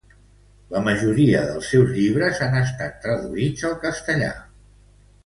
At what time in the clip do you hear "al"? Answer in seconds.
3.71-3.77